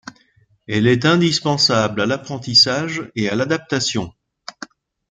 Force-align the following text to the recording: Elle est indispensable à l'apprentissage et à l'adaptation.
Elle 0.67 0.87
est 0.87 1.05
indispensable 1.05 2.01
à 2.01 2.07
l'apprentissage 2.07 3.11
et 3.15 3.29
à 3.29 3.35
l'adaptation. 3.35 4.11